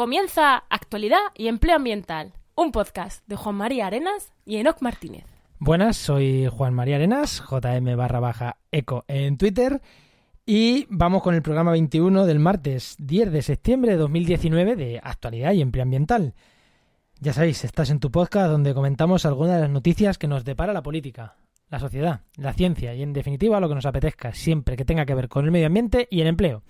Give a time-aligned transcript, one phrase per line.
[0.00, 5.26] Comienza Actualidad y Empleo Ambiental, un podcast de Juan María Arenas y Enoc Martínez.
[5.58, 9.82] Buenas, soy Juan María Arenas, JM barra baja eco en Twitter.
[10.46, 15.52] Y vamos con el programa 21 del martes 10 de septiembre de 2019 de Actualidad
[15.52, 16.32] y Empleo Ambiental.
[17.20, 20.72] Ya sabéis, estás en tu podcast donde comentamos algunas de las noticias que nos depara
[20.72, 21.36] la política,
[21.68, 25.14] la sociedad, la ciencia y en definitiva lo que nos apetezca, siempre que tenga que
[25.14, 26.62] ver con el medio ambiente y el empleo.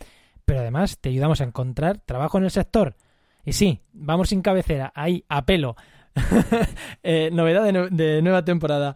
[0.44, 2.96] Pero además te ayudamos a encontrar trabajo en el sector.
[3.44, 5.76] Y sí, vamos sin cabecera, ahí, a pelo.
[7.02, 8.94] Eh, novedad de, de nueva temporada.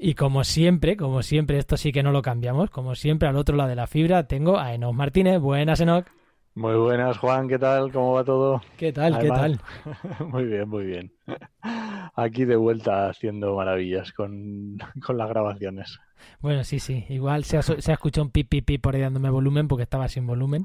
[0.00, 3.56] Y como siempre, como siempre, esto sí que no lo cambiamos, como siempre al otro
[3.56, 5.40] lado de la fibra tengo a Enoch Martínez.
[5.40, 6.06] Buenas, Enoch.
[6.54, 7.92] Muy buenas, Juan, ¿qué tal?
[7.92, 8.62] ¿Cómo va todo?
[8.76, 9.14] ¿Qué tal?
[9.14, 10.28] Además- ¿Qué tal?
[10.28, 11.12] Muy bien, muy bien.
[12.16, 15.98] Aquí de vuelta haciendo maravillas con, con las grabaciones.
[16.40, 17.04] Bueno, sí, sí.
[17.10, 19.68] Igual se ha, so- se ha escuchado un pip, pip, pip por ahí dándome volumen
[19.68, 20.64] porque estaba sin volumen.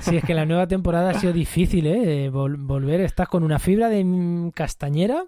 [0.00, 2.30] Sí, es que la nueva temporada ha sido difícil, ¿eh?
[2.30, 3.00] Vol- volver.
[3.00, 5.24] Estás con una fibra de castañera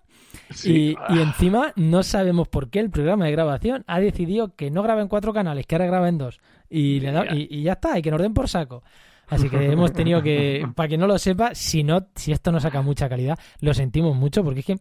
[0.50, 4.70] Sí, y, y encima no sabemos por qué el programa de grabación ha decidido que
[4.70, 6.40] no graba en cuatro canales, que ahora graba en dos.
[6.70, 8.82] Y, le da- y, y ya está, y que nos den por saco.
[9.28, 12.60] Así que hemos tenido que, para que no lo sepa, si no, si esto no
[12.60, 14.76] saca mucha calidad, lo sentimos mucho, porque es que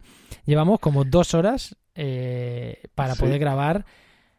[0.46, 3.22] llevamos como dos horas eh, para Sí.
[3.22, 3.86] poder grabar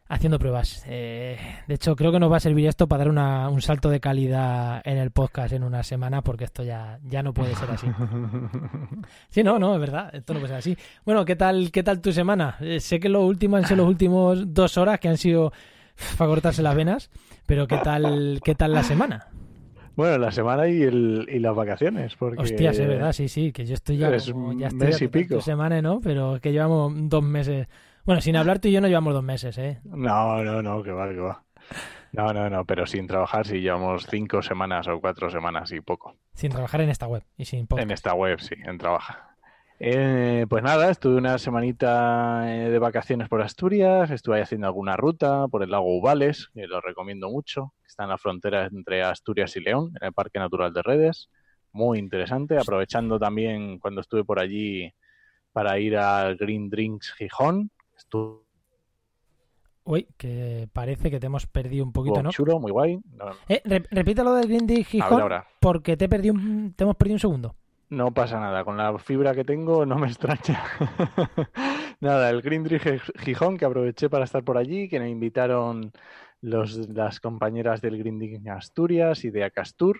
[0.09, 0.83] haciendo pruebas.
[0.87, 1.37] Eh,
[1.67, 3.99] de hecho, creo que nos va a servir esto para dar una- un salto de
[3.99, 7.87] calidad en el podcast en una semana, porque esto ya, ya no puede ser así.
[9.29, 10.77] Sí, no, no, es verdad, esto no puede ser así.
[11.05, 12.57] Bueno, ¿qué tal, qué tal tu semana?
[12.61, 15.51] Eh, sé que lo último han sido los últimos dos horas que han sido
[16.17, 17.09] para cortarse las venas,
[17.45, 19.27] pero ¿qué tal, qué tal la semana?
[19.95, 22.41] Bueno, la semana y, el, y las vacaciones, porque...
[22.41, 25.07] Hostias, es verdad, sí, sí, que yo estoy ya Es como, ya estoy mes y
[25.07, 25.39] pico.
[25.39, 25.99] semana, ¿no?
[26.01, 27.67] Pero es que llevamos dos meses.
[28.05, 29.79] Bueno, sin hablar tú y yo no llevamos dos meses, ¿eh?
[29.85, 31.43] No, no, no, que va, que va.
[32.11, 36.17] No, no, no, pero sin trabajar sí llevamos cinco semanas o cuatro semanas y poco.
[36.33, 37.83] Sin trabajar en esta web y sin podcast.
[37.85, 39.33] En esta web, sí, en trabaja.
[39.79, 44.95] Eh, pues nada, estuve una semanita eh, de vacaciones por Asturias, estuve ahí haciendo alguna
[44.97, 49.01] ruta por el lago Ubales, que lo recomiendo mucho, que está en la frontera entre
[49.01, 51.29] Asturias y León, en el Parque Natural de Redes.
[51.71, 54.93] Muy interesante, aprovechando también cuando estuve por allí
[55.53, 57.71] para ir al Green Drinks Gijón.
[57.97, 58.43] Estuvo
[59.85, 62.29] Uy, que parece que te hemos perdido un poquito, ¿no?
[62.29, 62.99] chulo, muy guay.
[63.17, 65.47] No, Eh, re- repite lo del Green Day a ver Gijón, ahora.
[65.59, 67.55] porque te, un- te hemos perdido un segundo.
[67.89, 70.63] No pasa nada, con la fibra que tengo no me extraña.
[71.99, 75.91] Nada, el Green Gij- Gijón, que aproveché para estar por allí, que me invitaron
[76.41, 79.99] los, las compañeras del Green Asturias y de Acastur.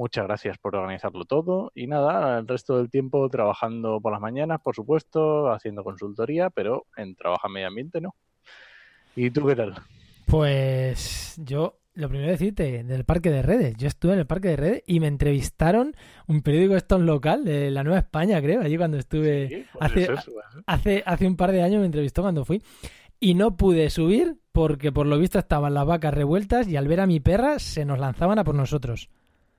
[0.00, 1.72] Muchas gracias por organizarlo todo.
[1.74, 6.86] Y nada, el resto del tiempo trabajando por las mañanas, por supuesto, haciendo consultoría, pero
[6.96, 8.14] en trabajo en medio ambiente no.
[9.14, 9.74] ¿Y tú qué tal?
[10.26, 13.76] Pues yo, lo primero decirte, del Parque de Redes.
[13.76, 15.94] Yo estuve en el Parque de Redes y me entrevistaron
[16.26, 19.48] un periódico esto local, de la Nueva España, creo, allí cuando estuve...
[19.48, 20.30] Sí, pues hace- es.
[20.66, 22.62] Hace, hace un par de años me entrevistó cuando fui
[23.20, 27.00] y no pude subir porque por lo visto estaban las vacas revueltas y al ver
[27.00, 29.10] a mi perra se nos lanzaban a por nosotros.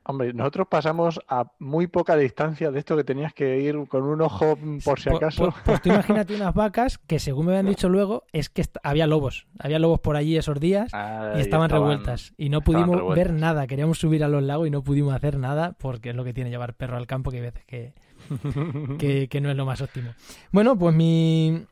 [0.03, 4.19] Hombre, nosotros pasamos a muy poca distancia de esto que tenías que ir con un
[4.21, 5.45] ojo mm, por si Pu- acaso.
[5.51, 9.05] pu- Pues, tú imagínate unas vacas que según me habían dicho luego es que había
[9.05, 9.45] lobos.
[9.59, 12.33] Había lobos por allí esos días Ah, y estaban, revueltas.
[12.35, 13.67] Y no pudimos ver nada.
[13.67, 16.49] Queríamos subir a los lagos y no pudimos hacer nada porque es lo que tiene
[16.49, 17.93] llevar perro al campo que hay veces que,
[18.97, 20.11] que, que no es lo más óptimo.
[20.51, 21.63] Bueno, pues mi,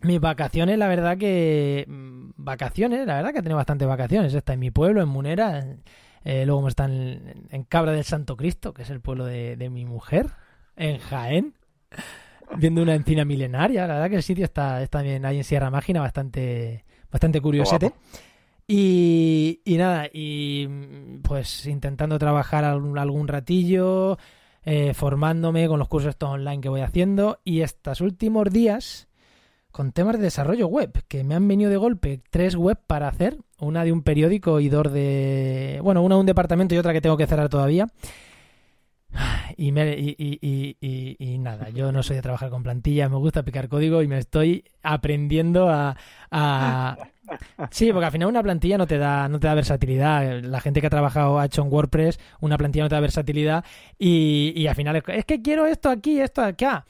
[0.00, 1.84] mis vacaciones, la verdad que...
[1.86, 4.32] mm, Vacaciones, la verdad que he tenido bastantes vacaciones.
[4.32, 5.62] Está en mi pueblo, en Munera.
[6.24, 9.56] Eh, luego hemos estado en, en Cabra del Santo Cristo, que es el pueblo de,
[9.56, 10.26] de mi mujer,
[10.76, 11.54] en Jaén.
[12.56, 13.86] Viendo una encina milenaria.
[13.86, 17.92] La verdad que el sitio está, está bien ahí en Sierra Mágina, bastante, bastante curiosete.
[18.66, 20.66] Y, y nada, y
[21.22, 24.18] pues intentando trabajar algún, algún ratillo,
[24.64, 29.08] eh, formándome con los cursos estos online que voy haciendo y estos últimos días
[29.70, 33.38] con temas de desarrollo web, que me han venido de golpe tres web para hacer,
[33.60, 35.80] una de un periódico y dos de...
[35.82, 37.86] Bueno, una de un departamento y otra que tengo que cerrar todavía.
[39.56, 43.10] Y, me- y, y- y- y- y nada, yo no soy de trabajar con plantillas,
[43.10, 45.96] me gusta picar código y me estoy aprendiendo a,
[46.30, 46.96] a-
[47.70, 50.40] Sí, porque al final una plantilla no te da, no te da versatilidad.
[50.42, 53.64] La gente que ha trabajado, ha hecho en WordPress, una plantilla no te da versatilidad
[53.98, 56.86] y, y al final es, es que quiero esto aquí, esto acá.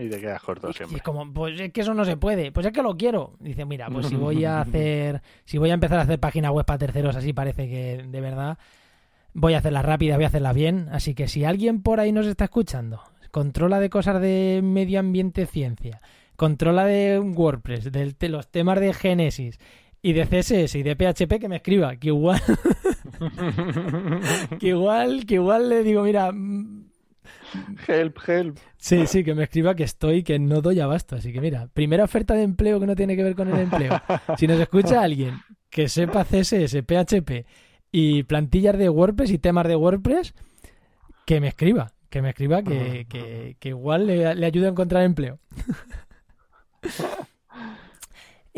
[0.00, 0.96] Y te quedas corto Y siempre.
[0.98, 3.34] es como, pues es que eso no se puede, pues es que lo quiero.
[3.40, 6.64] Dice, mira, pues si voy a hacer, si voy a empezar a hacer páginas web
[6.66, 8.58] para terceros, así parece que de verdad
[9.34, 10.88] voy a hacerlas rápidas, voy a hacerlas bien.
[10.90, 13.00] Así que si alguien por ahí nos está escuchando,
[13.30, 16.00] controla de cosas de medio ambiente, ciencia,
[16.36, 19.58] controla de WordPress, de los temas de Genesis
[20.00, 22.40] y de CSS y de PHP, que me escriba, que igual,
[24.60, 26.30] que igual, que igual le digo, mira,
[27.86, 28.58] Help, help.
[28.76, 31.16] Sí, sí, que me escriba que estoy, que no doy abasto.
[31.16, 34.00] Así que mira, primera oferta de empleo que no tiene que ver con el empleo.
[34.36, 35.40] Si nos escucha alguien
[35.70, 37.46] que sepa CSS, PHP
[37.90, 40.34] y plantillas de WordPress y temas de WordPress,
[41.26, 41.92] que me escriba.
[42.10, 45.38] Que me escriba que, que, que igual le, le ayude a encontrar empleo.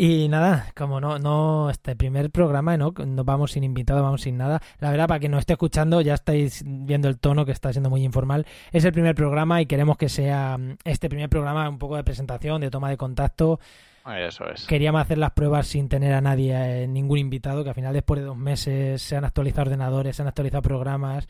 [0.02, 2.94] Y nada, como no, no, este primer programa, ¿no?
[3.04, 4.62] No vamos sin invitado, vamos sin nada.
[4.78, 7.90] La verdad, para quien nos esté escuchando, ya estáis viendo el tono que está siendo
[7.90, 8.46] muy informal.
[8.72, 12.04] Es el primer programa y queremos que sea mm, este primer programa un poco de
[12.04, 13.60] presentación, de toma de contacto.
[14.06, 14.66] Eso es.
[14.66, 18.20] Queríamos hacer las pruebas sin tener a nadie, eh, ningún invitado, que al final después
[18.20, 21.28] de dos meses se han actualizado ordenadores, se han actualizado programas.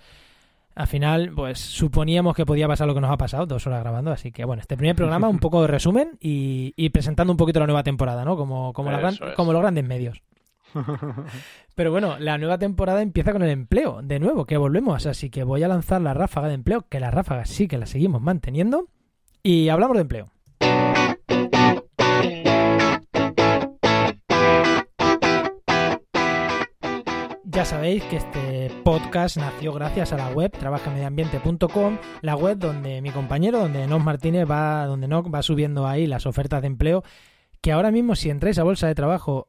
[0.80, 4.10] Al final, pues suponíamos que podía pasar lo que nos ha pasado, dos horas grabando.
[4.12, 7.60] Así que bueno, este primer programa, un poco de resumen y, y presentando un poquito
[7.60, 8.34] la nueva temporada, ¿no?
[8.36, 10.22] Como, como, la gran- como los grandes medios.
[11.74, 15.06] Pero bueno, la nueva temporada empieza con el empleo, de nuevo, que volvemos.
[15.06, 17.86] Así que voy a lanzar la ráfaga de empleo, que la ráfaga sí que la
[17.86, 18.88] seguimos manteniendo.
[19.42, 20.30] Y hablamos de empleo.
[27.52, 33.10] Ya sabéis que este podcast nació gracias a la web trabajamediambiente.com, la web donde mi
[33.10, 37.02] compañero, donde Nos Martínez va, donde no va subiendo ahí las ofertas de empleo,
[37.60, 39.48] que ahora mismo si entráis a bolsa de trabajo,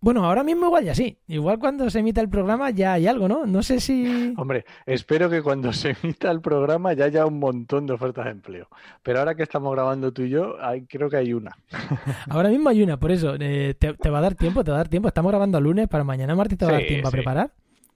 [0.00, 3.28] bueno, ahora mismo igual ya sí, igual cuando se emita el programa ya hay algo,
[3.28, 3.46] ¿no?
[3.46, 7.86] No sé si Hombre, espero que cuando se emita el programa ya haya un montón
[7.86, 8.68] de ofertas de empleo.
[9.02, 11.50] Pero ahora que estamos grabando tú y yo, hay, creo que hay una.
[12.30, 14.76] ahora mismo hay una, por eso eh, te, te va a dar tiempo, te va
[14.76, 15.08] a dar tiempo.
[15.08, 17.50] Estamos grabando el lunes para mañana martes te va a dar Sí, tiempo a preparar.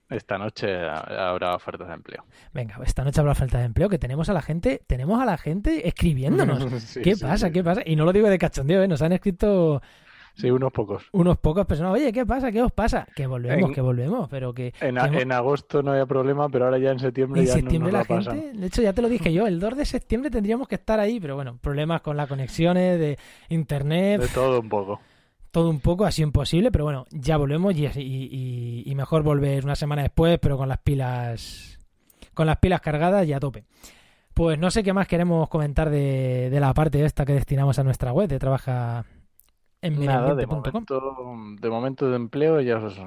[0.09, 2.23] Esta noche ha- habrá ofertas de empleo.
[2.53, 5.37] Venga, esta noche habrá falta de empleo, que tenemos a la gente, tenemos a la
[5.37, 6.63] gente escribiéndonos.
[6.83, 7.47] Sí, ¿Qué sí, pasa?
[7.47, 7.53] sí.
[7.53, 7.81] ¿Qué pasa?
[7.85, 8.87] Y no lo digo de cachondeo, ¿eh?
[8.87, 9.81] Nos han escrito
[10.35, 11.03] Sí, unos pocos.
[11.11, 11.93] unos pocos personas.
[11.93, 12.51] Oye, ¿qué pasa?
[12.51, 13.07] ¿Qué os pasa?
[13.15, 14.73] Que volvemos, En- que volvemos, pero que...
[14.81, 17.47] En, que a- hemos- en agosto no había problema, pero ahora ya en septiembre en
[17.47, 18.41] ya septiembre no la nos la pasan.
[18.41, 18.57] gente...
[18.57, 21.19] De hecho, ya te lo dije yo, el 2 de septiembre tendríamos que estar ahí,
[21.19, 23.17] pero bueno, problemas con las conexiones de
[23.49, 24.99] internet, De todo un poco.
[25.51, 29.63] todo un poco, sido imposible, pero bueno, ya volvemos y, y- y- y mejor volver
[29.63, 31.77] una semana después, pero con las pilas
[32.33, 33.65] con las pilas cargadas y a tope.
[34.33, 37.83] Pues no sé qué más queremos comentar de, de la parte esta que destinamos a
[37.83, 39.05] nuestra web de trabaja
[39.83, 42.97] en Nada, de momento, de momento de empleo ya os-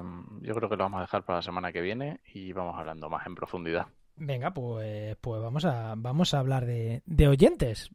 [0.43, 3.09] yo creo que lo vamos a dejar para la semana que viene y vamos hablando
[3.09, 3.87] más en profundidad.
[4.17, 7.91] Venga, pues, pues vamos a vamos a hablar de, de oyentes.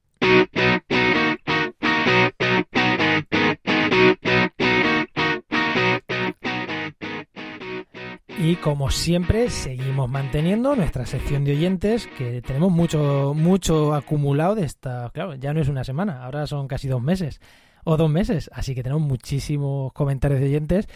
[8.40, 14.66] Y como siempre, seguimos manteniendo nuestra sección de oyentes, que tenemos mucho, mucho acumulado de
[14.66, 15.12] esta.
[15.14, 17.40] Claro, ya no es una semana, ahora son casi dos meses.
[17.84, 18.50] O dos meses.
[18.54, 20.88] Así que tenemos muchísimos comentarios de oyentes.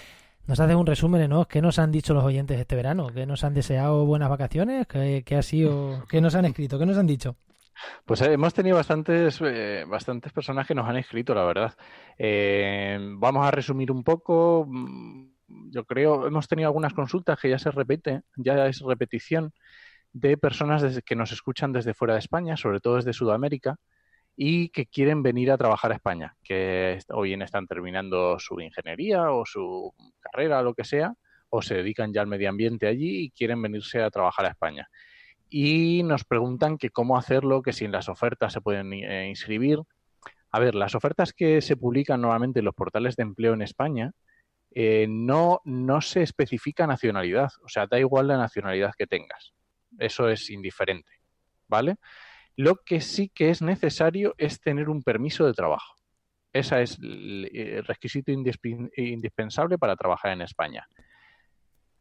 [0.48, 1.46] Nos haces un resumen, ¿no?
[1.46, 3.08] ¿Qué nos han dicho los oyentes este verano?
[3.08, 4.86] ¿Qué nos han deseado buenas vacaciones?
[4.88, 6.06] ¿Qué, ha sido?
[6.08, 6.78] ¿Qué nos han escrito?
[6.78, 7.36] ¿Qué nos han dicho?
[8.06, 11.74] Pues eh, hemos tenido bastantes, eh, bastantes personas que nos han escrito, la verdad.
[12.18, 14.66] Eh, vamos a resumir un poco.
[14.68, 19.54] Mm, Yo creo, hemos tenido algunas consultas que ya se repite, ya es repetición
[20.14, 23.78] de personas que nos escuchan desde fuera de España, sobre todo desde Sudamérica,
[24.36, 29.32] y que quieren venir a trabajar a España, que o bien están terminando su ingeniería
[29.32, 31.14] o su carrera, lo que sea,
[31.50, 34.90] o se dedican ya al medio ambiente allí y quieren venirse a trabajar a España
[35.50, 39.80] y nos preguntan que cómo hacerlo, que si en las ofertas se pueden eh, inscribir.
[40.52, 44.12] A ver, las ofertas que se publican normalmente en los portales de empleo en España
[44.72, 49.54] eh, no, no se especifica nacionalidad, o sea, da igual la nacionalidad que tengas.
[49.98, 51.12] Eso es indiferente,
[51.68, 51.96] ¿vale?
[52.56, 55.96] Lo que sí que es necesario es tener un permiso de trabajo.
[56.54, 60.88] Ese es el el requisito indispensable para trabajar en España.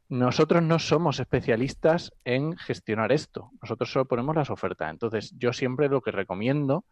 [0.09, 3.51] Nosotros no somos especialistas en gestionar esto.
[3.63, 4.91] Nosotros solo ponemos las ofertas.
[4.91, 6.85] Entonces, yo siempre lo que recomiendo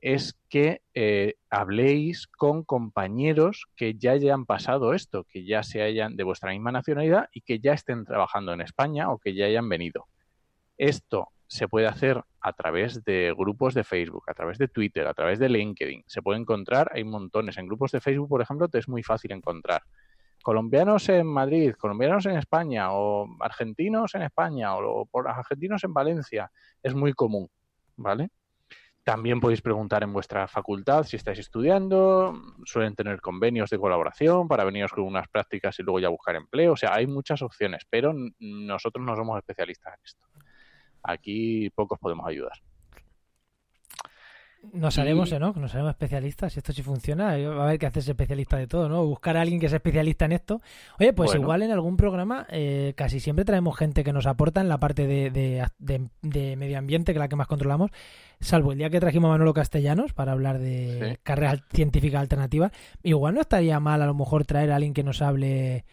[0.00, 6.16] es que eh, habléis con compañeros que ya hayan pasado esto, que ya se hayan
[6.16, 9.68] de vuestra misma nacionalidad y que ya estén trabajando en España o que ya hayan
[9.68, 10.06] venido.
[10.78, 15.14] Esto se puede hacer a través de grupos de Facebook, a través de Twitter, a
[15.14, 16.04] través de LinkedIn.
[16.06, 17.58] Se puede encontrar, hay montones.
[17.58, 19.82] En grupos de Facebook, por ejemplo, te es muy fácil encontrar
[20.42, 26.50] colombianos en Madrid, colombianos en España, o argentinos en España, o, por argentinos en Valencia.
[26.82, 27.48] Es muy común,
[27.96, 28.30] ¿vale?
[29.02, 32.34] También podéis preguntar en vuestra facultad si estáis estudiando.
[32.64, 36.72] Suelen tener convenios de colaboración para veniros con unas prácticas y luego ya buscar empleo.
[36.72, 40.29] O sea, hay muchas opciones, pero nosotros no somos especialistas en esto.
[41.02, 42.52] Aquí pocos podemos ayudar.
[44.74, 45.54] Nos Y- haremos, ¿no?
[45.54, 46.52] Nos haremos especialistas.
[46.52, 49.02] Si esto sí funciona, eh, va a haber que hacerse especialista de todo, ¿no?
[49.06, 50.60] Buscar a alguien que sea especialista en esto.
[50.98, 51.42] Oye, pues Bueno.
[51.44, 55.06] igual en algún programa eh, casi siempre traemos gente que nos aporta en la parte
[55.06, 57.90] de, de- de- de medio ambiente, que es la que más controlamos.
[58.38, 61.20] Salvo el día que trajimos a Manolo Castellanos para hablar de Sí.
[61.22, 62.70] carreras científicas alternativas.
[63.02, 65.86] Igual no estaría mal a lo mejor traer a alguien que nos hable.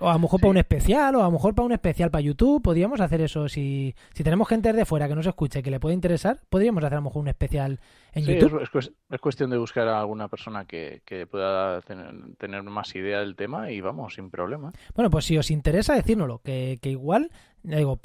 [0.00, 2.22] O a lo mejor para un especial, o a lo mejor para un especial para
[2.22, 2.62] YouTube.
[2.62, 3.48] Podríamos hacer eso.
[3.48, 6.94] Si, si tenemos gente de fuera que nos escuche que le puede interesar, podríamos hacer
[6.94, 7.80] a lo mejor un especial
[8.12, 8.56] en Sí, YouTube.
[8.58, 12.62] es, es cues- es cuestión de buscar a alguna persona que, que pueda tener, tener
[12.64, 14.72] más idea del tema y vamos, sin problema.
[14.94, 16.40] Bueno, pues si os interesa, decírnoslo.
[16.42, 17.30] Que, que igual,
[17.62, 17.98] ya digo,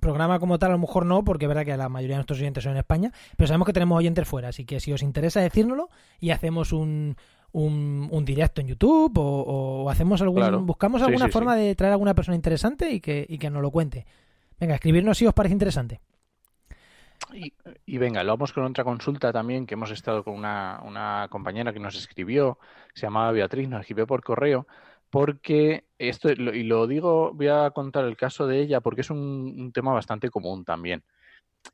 [0.00, 2.38] programa como tal, a lo mejor no, porque es verdad que la mayoría de nuestros
[2.40, 4.48] oyentes son en España, pero sabemos que tenemos oyentes fuera.
[4.48, 5.88] Así que si os interesa, decírnoslo
[6.20, 7.16] y hacemos un,
[7.56, 10.40] un, un directo en YouTube o, o hacemos algún.
[10.40, 10.60] Claro.
[10.60, 13.62] Buscamos alguna sí, forma de traer a alguna persona interesante y que, y que nos
[13.62, 14.06] lo cuente.
[14.60, 16.00] Venga, escribirnos si os parece interesante.
[17.32, 17.52] Y,
[17.86, 21.72] y venga, lo vamos con otra consulta también, que hemos estado con una, una compañera
[21.72, 22.58] que nos escribió,
[22.94, 24.66] se llamaba Beatriz, nos escribió por correo,
[25.08, 29.18] porque esto, y lo digo, voy a contar el caso de ella, porque es un,
[29.18, 31.04] un tema bastante común también.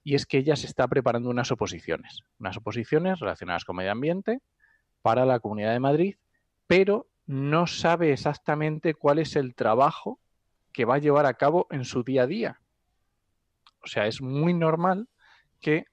[0.04, 4.40] Y es que ella se está preparando unas oposiciones, unas oposiciones relacionadas con medio ambiente
[5.02, 6.16] para la Comunidad de Madrid,
[6.66, 10.18] pero no sabe exactamente cuál es el trabajo
[10.72, 12.60] que va a llevar a cabo en su día a día.
[13.82, 15.08] O sea, es muy normal
[15.60, 15.86] que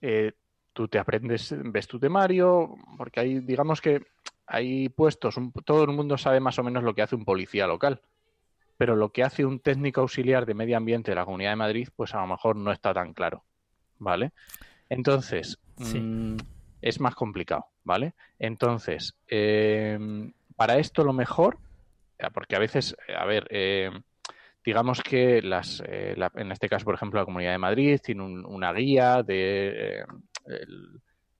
[0.00, 0.32] eh,
[0.72, 4.02] tú te aprendes, ves tu temario, porque hay, digamos que
[4.46, 7.66] hay puestos, un- todo el mundo sabe más o menos lo que hace un policía
[7.66, 8.02] local,
[8.76, 11.88] pero lo que hace un técnico auxiliar de medio ambiente de la Comunidad de Madrid,
[11.96, 13.44] pues a lo mejor no está tan claro,
[13.98, 14.32] ¿vale?
[14.88, 16.00] Entonces, Sí.
[16.00, 16.36] mm,
[16.80, 18.14] es más complicado, ¿vale?
[18.38, 19.98] Entonces, eh,
[20.56, 21.58] para esto lo mejor,
[22.18, 23.90] eh, porque a veces, eh, a ver, eh,
[24.64, 28.22] digamos que las, eh, la- en este caso, por ejemplo, la Comunidad de Madrid tiene
[28.22, 30.04] un- una guía de,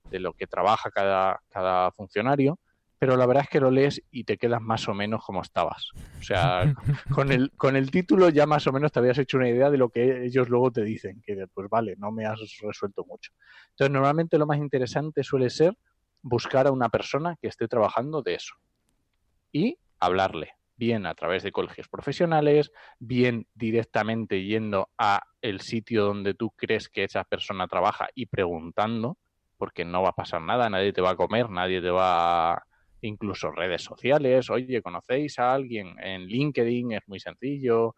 [0.09, 2.57] de lo que trabaja cada, cada funcionario,
[2.99, 5.91] pero la verdad es que lo lees y te quedas más o menos como estabas.
[6.19, 6.73] O sea,
[7.13, 9.77] con el, con el título ya más o menos te habías hecho una idea de
[9.77, 13.31] lo que ellos luego te dicen, que pues vale, no me has resuelto mucho.
[13.71, 15.77] Entonces, normalmente lo más interesante suele ser
[16.21, 18.55] buscar a una persona que esté trabajando de eso
[19.51, 26.33] y hablarle, bien a través de colegios profesionales, bien directamente yendo a el sitio donde
[26.33, 29.17] tú crees que esa persona trabaja y preguntando,
[29.57, 32.66] porque no va a pasar nada, nadie te va a comer, nadie te va a...
[33.01, 36.93] incluso redes sociales, oye, ¿conocéis a alguien en LinkedIn?
[36.93, 37.95] Es muy sencillo,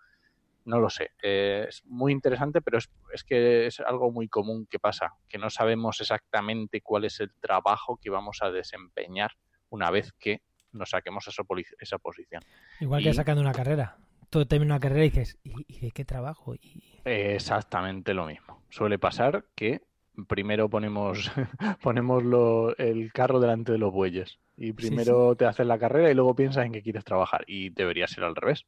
[0.65, 4.67] no lo sé, eh, es muy interesante, pero es, es que es algo muy común
[4.69, 9.31] que pasa, que no sabemos exactamente cuál es el trabajo que vamos a desempeñar
[9.69, 10.41] una vez que
[10.71, 11.43] nos saquemos esa,
[11.79, 12.43] esa posición.
[12.79, 13.97] Igual que Y- sacando una carrera.
[14.29, 16.53] Tú terminas una carrera y dices, ¿y, y de qué trabajo?
[16.53, 17.01] Y...
[17.05, 18.63] Exactamente lo mismo.
[18.69, 19.81] Suele pasar que
[20.27, 21.31] primero ponemos,
[21.83, 26.13] ponemos lo- el carro delante de los bueyes y primero te haces la carrera y
[26.15, 28.65] luego piensas en qué quieres trabajar y debería ser al revés.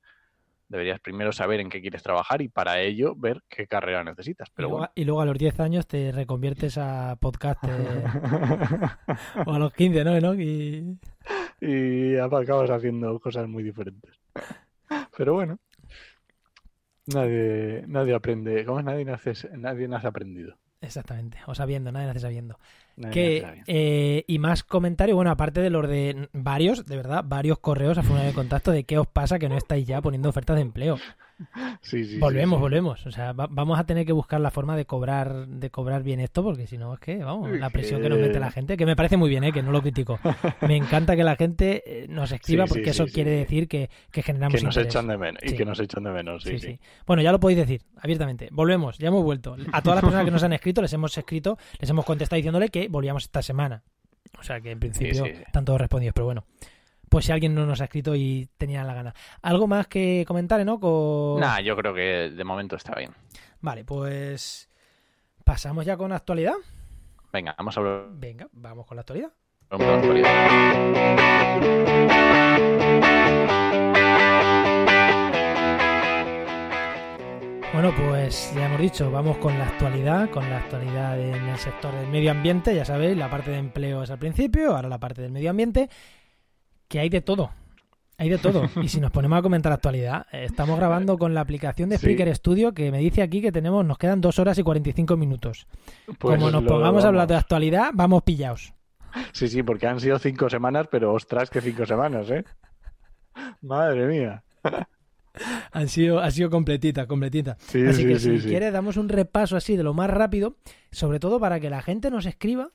[0.70, 4.48] Deberías primero saber en qué quieres trabajar y para ello ver qué carrera necesitas.
[4.48, 4.92] y, Pero luego, bueno.
[4.96, 7.62] y luego a los 10 años te reconviertes a podcast
[9.46, 10.34] o a los 15, ¿no?
[10.36, 10.98] Y...
[11.60, 14.14] y acabas haciendo cosas muy diferentes.
[15.18, 15.60] Pero bueno,
[17.08, 18.64] nadie, nadie aprende.
[18.66, 18.86] ¿Cómo es?
[18.86, 20.56] Nadie nace, nadie nace aprendido.
[20.82, 22.58] Exactamente, o sabiendo, nadie nace sabiendo.
[22.98, 27.24] Nadie Que, nace eh, y más comentarios, bueno, aparte de los de varios, de verdad,
[27.26, 30.30] varios correos a formulario de contacto de qué os pasa que no estáis ya poniendo
[30.30, 30.98] ofertas de empleo.
[31.82, 32.62] Sí, sí, sí, volvemos, sí.
[32.62, 33.06] volvemos.
[33.06, 36.20] O sea, va- vamos a tener que buscar la forma de cobrar, de cobrar bien
[36.20, 38.86] esto, porque si no es que, vamos, la presión que nos mete la gente, que
[38.86, 39.52] me parece muy bien, ¿eh?
[39.52, 40.20] que no lo critico.
[40.62, 44.60] Me encanta que la gente eh, nos escriba porque eso quiere decir que, que generamos
[44.60, 44.94] Que nos interés.
[44.94, 45.42] echan de menos.
[45.44, 46.80] Y que nos echan de menos, sí.
[47.06, 48.50] Bueno, ya lo podéis decir abiertamente.
[48.52, 49.56] Volvemos, ya hemos vuelto.
[49.72, 52.70] A todas las personas que nos han escrito, les hemos escrito, les hemos contestado diciéndole
[52.70, 53.84] que volvíamos esta semana.
[54.40, 56.46] O sea que en principio están todos respondidos, pero bueno.
[57.12, 59.14] Pues si alguien no nos ha escrito y tenía la gana.
[59.42, 60.80] ¿Algo más que comentar, ¿no?
[60.80, 61.42] Con...
[61.42, 63.12] Nah, yo creo que de momento está bien.
[63.60, 64.70] Vale, pues
[65.44, 66.54] pasamos ya con actualidad.
[67.34, 69.34] Venga, vamos a hablar Venga, vamos con la actualidad.
[69.72, 71.42] de la actualidad.
[77.74, 81.94] Bueno, pues ya hemos dicho, vamos con la actualidad, con la actualidad en el sector
[81.94, 85.22] del medio ambiente, ya sabéis, la parte de empleo es al principio, ahora la parte
[85.22, 85.90] del medio ambiente,
[86.92, 87.52] que hay de todo.
[88.18, 88.70] Hay de todo.
[88.84, 91.98] Y si nos ponemos a comentar la actualidad, eh, estamos grabando con la aplicación de
[91.98, 92.02] Sí.
[92.02, 95.68] Spreaker Studio que me dice aquí que tenemos, nos quedan dos horas y 45 minutos.
[96.20, 98.74] Pues Como nos pongamos a hablar de actualidad, vamos pillaos.
[99.32, 102.44] Sí, sí, porque han sido cinco semanas, pero ostras, que cinco semanas, ¿eh?
[103.62, 104.44] Madre mía.
[105.72, 107.56] Han sido, ha sido completita, completita.
[107.62, 110.58] Sí, Así sí, que sí, si quieres damos un repaso así de lo más rápido,
[110.92, 112.72] sobre todo para que la gente nos escriba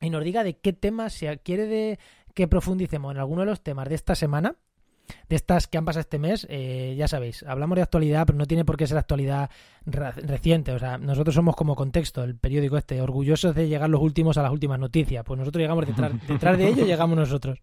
[0.00, 1.98] y nos diga de qué temas, si quiere de
[2.34, 4.56] que profundicemos en alguno de los temas de esta semana,
[5.28, 8.46] de estas que han pasado este mes, eh, ya sabéis, hablamos de actualidad, pero no
[8.46, 9.50] tiene por qué ser actualidad
[9.84, 10.72] reciente.
[10.72, 14.42] O sea, nosotros somos como contexto, el periódico este, orgullosos de llegar los últimos a
[14.42, 15.24] las últimas noticias.
[15.24, 17.58] Pues nosotros llegamos detrás, detrás de ello, llegamos nosotros.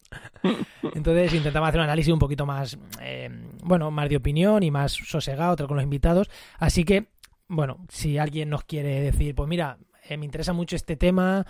[0.93, 3.29] Entonces intentamos hacer un análisis un poquito más, eh,
[3.63, 6.29] bueno, más de opinión y más sosegado, otro con los invitados.
[6.57, 7.07] Así que,
[7.47, 9.77] bueno, si alguien nos quiere decir, pues mira,
[10.09, 11.45] eh, me interesa mucho este tema,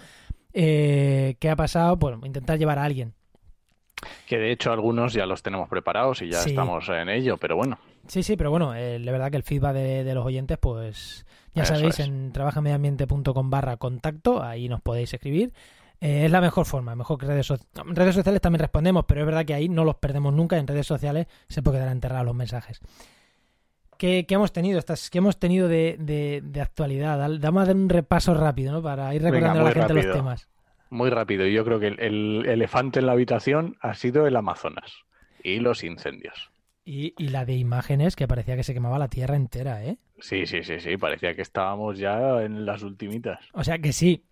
[0.63, 1.97] ¿qué ha pasado?
[1.97, 3.13] Bueno, intentar llevar a alguien
[4.27, 7.79] que de hecho algunos ya los tenemos preparados y ya estamos en ello, pero bueno.
[8.07, 11.65] Sí, sí, pero bueno, eh, la verdad que el feedback de, los oyentes, pues ya
[11.65, 15.53] sabéis, en trabajamediambiente.com barra contacto, ahí nos podéis escribir.
[15.99, 17.95] Eh, es la mejor forma, mejor que redes sociales.
[17.95, 20.57] redes sociales también respondemos, pero es verdad que ahí no los perdemos nunca.
[20.57, 22.81] En redes sociales se puede quedar enterrados los mensajes.
[23.97, 24.79] ¿Qué, hemos tenido?
[24.79, 27.29] Estas, ¿Qué hemos tenido de, actualidad?
[27.39, 28.81] Vamos a dar un repaso rápido, ¿no?
[28.81, 30.49] Para ir recordando a la gente los temas.
[30.89, 31.45] Muy rápido.
[31.47, 34.91] Yo creo que el, elefante en la habitación ha sido el Amazonas
[35.43, 36.51] y los incendios.
[36.85, 39.97] Y, la de imágenes que parecía que se quemaba la tierra entera, ¿eh?
[40.19, 40.95] Sí, sí, sí, sí.
[40.97, 43.39] Parecía que estábamos ya en las ultimitas.
[43.51, 44.23] O sea que sí.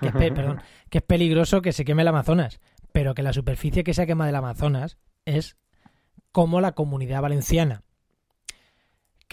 [0.00, 0.60] Que es, perdón,
[0.90, 2.60] que es peligroso que se queme el Amazonas,
[2.92, 5.56] pero que la superficie que se quema del Amazonas es
[6.30, 7.83] como la comunidad valenciana.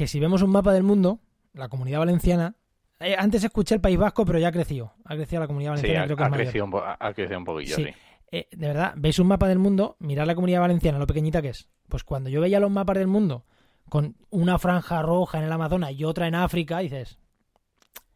[0.02, 1.20] Que si vemos un mapa del mundo,
[1.54, 2.56] la comunidad valenciana
[3.00, 4.96] eh, antes escuché el País Vasco, pero ya ha crecido.
[5.06, 6.08] Ha crecido la comunidad valenciana.
[6.08, 7.86] Sí, ha, crecido un ha, crecido un, poquillo, sí.
[8.32, 11.50] Eh, de verdad, veis un mapa del mundo, mirad la comunidad valenciana, lo pequeñita que
[11.50, 11.70] es.
[11.88, 13.46] Pues cuando yo veía los mapas del mundo
[13.90, 17.20] con una franja roja en el Amazonas y otra en África, dices,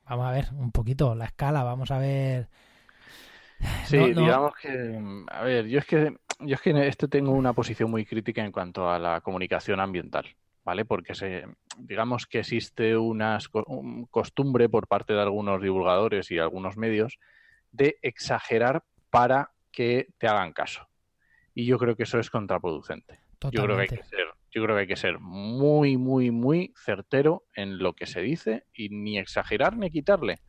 [0.09, 2.49] vamos a ver un poquito la escala, vamos a ver.
[3.85, 7.53] Sí, digamos que, a ver, yo es que yo es que en esto tengo una
[7.53, 10.25] posición muy crítica en cuanto a la comunicación ambiental.
[10.65, 10.83] ¿Vale?
[10.83, 11.45] Porque se,
[11.77, 13.37] digamos que existe una
[14.09, 17.19] costumbre por parte de algunos divulgadores y algunos medios
[17.71, 20.89] de exagerar para que te hagan caso.
[21.53, 23.19] Y yo creo que eso es contraproducente.
[23.51, 26.73] Yo creo que hay que ser, yo creo que hay que ser muy, muy, muy
[26.75, 30.39] certero en lo que se dice y ni exagerar ni quitarle.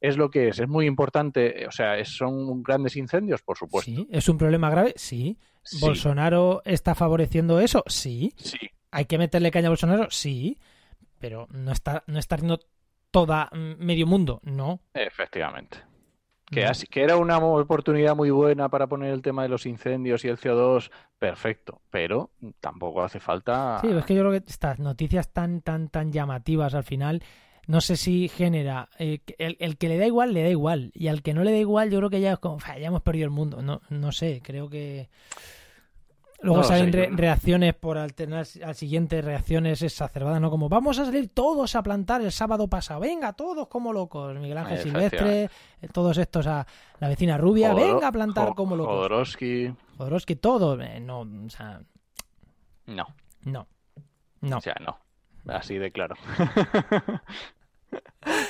[0.00, 3.90] Es lo que es, es muy importante, o sea, son grandes incendios, por supuesto.
[3.90, 5.38] Sí, es un problema grave, sí.
[5.80, 7.82] ¿Bolsonaro está favoreciendo eso?
[7.86, 8.34] Sí.
[8.36, 8.58] Sí,
[8.94, 10.08] ¿Hay que meterle caña a Bolsonaro?
[10.10, 10.56] Sí,
[11.18, 12.60] pero no está, no está haciendo
[13.10, 14.80] toda mm, medio mundo, no.
[14.94, 15.78] Efectivamente.
[16.46, 20.24] Que, así, que era una oportunidad muy buena para poner el tema de los incendios
[20.24, 22.30] y el CO2, perfecto, pero
[22.60, 23.78] tampoco hace falta.
[23.80, 27.24] Sí, es que yo creo que estas noticias tan, tan, tan llamativas al final,
[27.66, 28.90] no sé si genera.
[29.00, 30.92] Eh, el, el, que le da igual, le da igual.
[30.94, 33.24] Y al que no le da igual, yo creo que ya, como, ya hemos perdido
[33.24, 33.60] el mundo.
[33.60, 35.08] No, no sé, creo que.
[36.44, 40.50] Luego salen reacciones por alternar al siguiente, reacciones exacerbadas, ¿no?
[40.50, 44.38] Como vamos a salir todos a plantar el sábado pasado, venga, todos como locos.
[44.38, 45.48] Miguel Ángel Silvestre,
[45.92, 46.66] todos estos a
[47.00, 48.94] la vecina rubia, venga a plantar como locos.
[48.94, 49.74] Jodorowsky.
[49.96, 50.78] Jodorowsky, todo.
[50.80, 51.80] Eh, no, o sea.
[52.86, 53.06] No.
[53.44, 53.66] No.
[54.42, 54.58] No.
[54.58, 54.98] O sea, no.
[55.50, 56.16] Así de claro.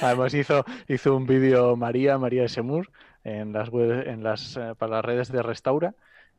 [0.03, 2.91] Además hizo, hizo un vídeo María, María de Semur,
[3.23, 5.95] en las, en las, eh, para las redes de Restaura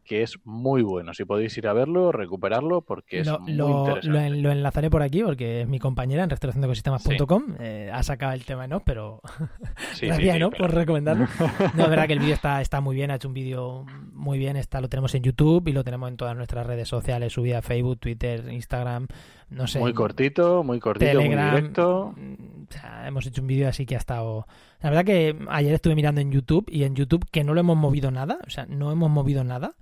[0.06, 1.14] que es muy bueno.
[1.14, 4.30] Si podéis ir a verlo, recuperarlo, porque es muy interesante.
[4.30, 7.56] Lo, enlazaré por aquí, porque es mi compañera en restauraciondecosistemas.com.
[7.60, 8.82] Eh, ha sacado el tema, ¿no?
[8.82, 9.22] Pero
[10.02, 10.52] gracias, ¿no?
[10.52, 11.28] Por recomendarlo.
[11.76, 14.38] No, es verdad que el vídeo está, está muy bien, ha hecho un vídeo muy
[14.38, 14.56] bien.
[14.58, 17.62] Está, lo tenemos en YouTube y lo tenemos en todas nuestras redes sociales, subida a
[17.62, 19.08] Facebook, Twitter, Instagram,
[19.50, 19.80] no sé.
[19.80, 22.14] Muy cortito, muy cortito, muy directo.
[22.16, 24.48] Mm, hemos hecho un vídeo así que ha estado...
[24.82, 27.78] La verdad que ayer estuve mirando en YouTube y en YouTube que no lo hemos
[27.78, 29.76] movido nada, o sea, no hemos movido nada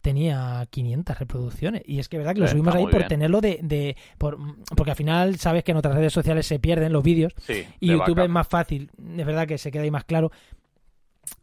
[0.00, 1.82] tenía 500 reproducciones.
[1.84, 3.60] Y es que verdad que lo eh, subimos ahí por tenerlo de...
[3.62, 4.38] de por,
[4.76, 7.34] porque al final sabes que en otras redes sociales se pierden los vídeos
[7.80, 8.90] y YouTube es más fácil.
[9.16, 10.30] Es verdad que se queda ahí más claro.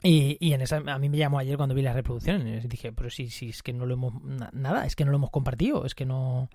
[0.01, 2.65] Y, y en esa, a mí me llamó ayer cuando vi las reproducciones.
[2.65, 4.13] Y dije, pero si, si es que no lo hemos...
[4.53, 5.85] Nada, es que no lo hemos compartido.
[5.85, 6.49] Es que no...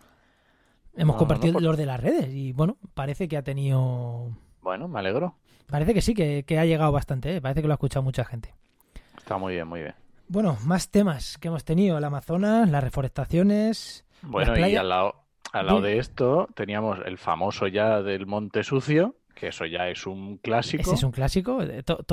[1.01, 2.29] Hemos compartido los de las redes.
[2.29, 4.31] Y bueno, parece que ha tenido...
[4.61, 5.37] Bueno, me alegro.
[5.67, 7.37] Parece que sí, que, ha llegado bastante.
[7.37, 7.41] ¿eh?
[7.41, 8.55] Parece que lo ha escuchado mucha gente.
[9.17, 9.95] Está muy bien, muy bien.
[10.29, 14.05] Bueno, más temas que hemos tenido, el Amazonas, las reforestaciones.
[14.23, 15.15] Bueno, y al lado,
[15.53, 20.07] al lado de esto teníamos el famoso ya del Monte Sucio, que eso ya es
[20.07, 20.83] un clásico.
[20.83, 21.63] Ese es un clásico.
[21.63, 22.05] Eh, todo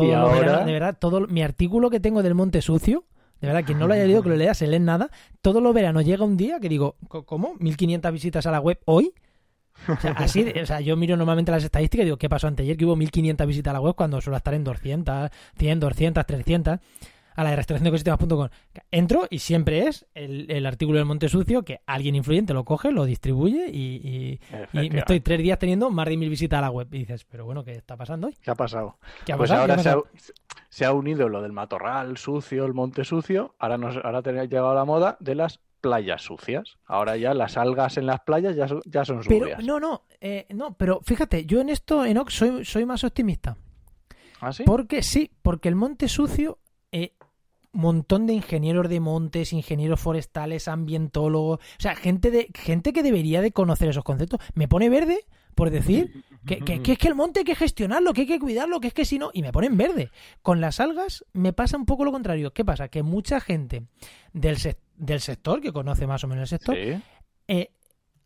[0.65, 3.03] de verdad, todo mi artículo que tengo del Monte Sucio,
[3.41, 5.09] de verdad, quien no lo haya leído, que lo lea, se lee nada.
[5.41, 7.55] Todo lo verano llega un día que digo, ¿cómo?
[7.55, 9.13] ¿1500 visitas a la web hoy?
[9.87, 12.75] O sea, así, o sea, yo miro normalmente las estadísticas y digo, ¿qué pasó anteayer?
[12.75, 16.79] Que hubo 1500 visitas a la web cuando suele estar en 200, 100, 200, 300.
[17.37, 18.49] A la de restauración de ecosistemas.com.
[18.91, 22.91] Entro y siempre es el, el artículo del Monte Sucio que alguien influyente lo coge,
[22.91, 24.39] lo distribuye y, y-
[24.73, 26.87] y me estoy tres días teniendo más de mil visitas a la web.
[26.91, 28.35] Y dices, pero bueno, ¿qué está pasando hoy?
[28.41, 28.97] ¿Qué ha pasado?
[29.25, 29.65] ¿Qué ha Pues pasado?
[29.67, 30.07] ¿Qué ha ahora se ha, pasado?
[30.69, 33.55] se ha unido lo del matorral sucio, el monte sucio.
[33.59, 36.77] Ahora nos ahora llegado la moda de las playas sucias.
[36.85, 39.63] Ahora ya las algas en las playas ya son, ya son Pero, sucias.
[39.63, 43.57] no, no, eh, no, pero fíjate, yo en esto, Enoch, soy, soy más optimista.
[44.41, 44.63] ¿Ah, sí?
[44.65, 46.57] Porque sí, porque el monte sucio,
[47.81, 53.41] montón de ingenieros de montes, ingenieros forestales, ambientólogos, o sea, gente de gente que debería
[53.41, 54.39] de conocer esos conceptos.
[54.53, 55.19] Me pone verde
[55.55, 58.39] por decir que, que- que es que el monte hay que gestionarlo, que hay que
[58.39, 60.11] cuidarlo, que es que si no, y me ponen verde.
[60.41, 62.53] Con las algas me pasa un poco lo contrario.
[62.53, 62.89] ¿Qué pasa?
[62.89, 63.87] Que mucha gente
[64.33, 64.57] del,
[64.97, 67.01] del sector, que conoce más o menos el sector, Sí.
[67.47, 67.71] eh,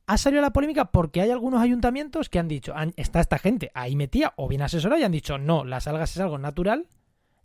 [0.08, 3.96] ha salido la polémica porque hay algunos ayuntamientos que han dicho, está esta gente ahí
[3.96, 6.88] metida o bien asesorada y han dicho, no, las algas es algo natural.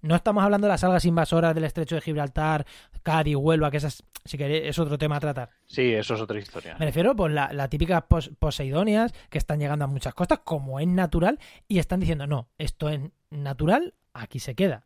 [0.07, 2.67] No estamos hablando de las algas invasoras del estrecho de Gibraltar,
[3.03, 5.51] Cádiz, Huelva, que esas, si queréis, es otro tema a tratar.
[5.67, 6.77] Sí, eso es otra historia.
[6.79, 10.81] Me refiero, pues, la, la típica pos- poseidóneas que están llegando a muchas costas, como
[10.81, 11.39] es natural,
[11.69, 14.85] y están diciendo, no, esto es natural, aquí se queda.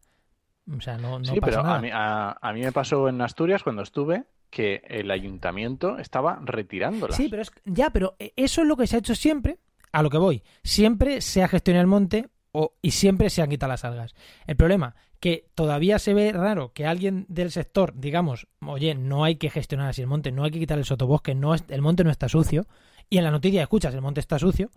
[0.77, 1.77] O sea, no, no sí, pasa pero nada.
[1.77, 6.39] a mí, a, a mí me pasó en Asturias cuando estuve que el ayuntamiento estaba
[6.45, 7.17] retirándolas.
[7.17, 9.59] Sí, pero es ya, pero e, eso es lo que se ha hecho siempre.
[9.93, 13.51] A lo que voy, siempre se ha gestionado el monte o, y siempre se han
[13.51, 14.15] quitado las algas.
[14.47, 19.37] El problema que todavía se ve raro que alguien del sector, digamos, oye, no hay
[19.37, 22.05] que gestionar así el monte, no hay que quitar el sotobosque, no es, el monte
[22.05, 22.67] no está sucio.
[23.11, 24.71] Y en la noticia escuchas, el monte está sucio.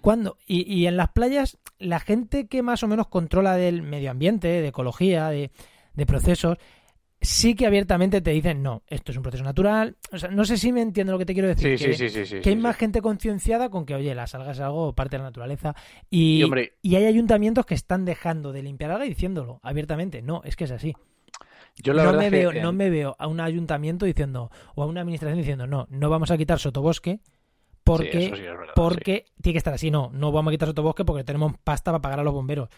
[0.00, 4.10] Cuando, y, y en las playas, la gente que más o menos controla del medio
[4.10, 5.50] ambiente, de ecología, de,
[5.94, 6.58] de procesos,
[7.20, 9.96] sí que abiertamente te dicen, no, esto es un proceso natural.
[10.12, 11.78] O sea, no sé si me entiendo lo que te quiero decir.
[11.78, 14.56] sí, que, sí, sí, sí, que hay más gente concienciada con que, oye, las algas
[14.56, 15.74] es algo parte de la naturaleza.
[16.08, 20.22] Y, Y, hombre, y hay ayuntamientos que están dejando de limpiar algas y diciéndolo abiertamente.
[20.22, 20.94] No, es que es así.
[21.76, 24.06] yo la no, verdad me es que veo, en- no me veo a un ayuntamiento
[24.06, 27.20] diciendo, o a una administración diciendo, no, no vamos a quitar sotobosque
[27.84, 29.90] porque, Sí, verdad, porque tiene que estar así.
[29.90, 32.68] No, no vamos a quitar sotobosque porque tenemos pasta para pagar a los bomberos